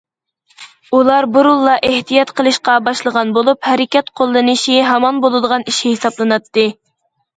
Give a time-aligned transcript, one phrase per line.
[0.99, 6.67] ئۇلار بۇرۇنلا ئېھتىيات قىلىشقا باشلىغان بولۇپ، ھەرىكەت قوللىنىشى ھامان بولىدىغان ئىش ھېسابلىناتتى.